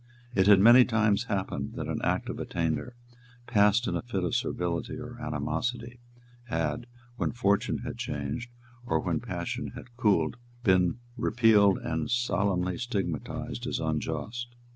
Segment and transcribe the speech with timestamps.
[0.33, 2.95] It had many times happened that an Act of Attainder,
[3.45, 5.99] passed in a fit of servility or animosity,
[6.45, 8.49] had, when fortune had changed,
[8.83, 14.47] or when passion had cooled, been repealed and solemnly stigmatized as unjust.